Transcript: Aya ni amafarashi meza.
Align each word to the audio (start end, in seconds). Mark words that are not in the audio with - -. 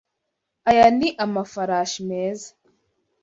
Aya 0.69 0.85
ni 0.97 1.09
amafarashi 1.25 1.99
meza. 2.09 2.49